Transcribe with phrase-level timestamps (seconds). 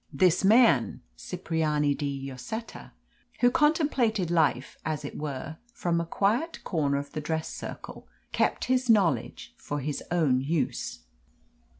[0.11, 2.89] This man, Cipriani de Lloseta,
[3.39, 8.65] who contemplated life, as it were, from a quiet corner of the dress circle, kept
[8.65, 11.01] his knowledge for his own use.